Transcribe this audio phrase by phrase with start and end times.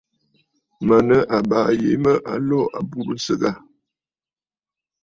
[0.85, 3.61] Mə̀ nɨ àbaa yìi mə a lo a aburə nsɨgə aà.